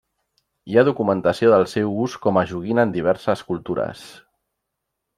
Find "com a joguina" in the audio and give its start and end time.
2.25-2.89